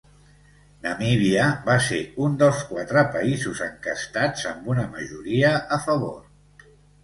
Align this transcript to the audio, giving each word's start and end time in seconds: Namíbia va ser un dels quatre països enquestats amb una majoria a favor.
Namíbia 0.85 1.43
va 1.67 1.75
ser 1.89 1.99
un 2.29 2.39
dels 2.41 2.65
quatre 2.71 3.05
països 3.19 3.63
enquestats 3.69 4.51
amb 4.55 4.75
una 4.77 4.89
majoria 4.99 5.57
a 5.79 5.83
favor. 5.89 6.21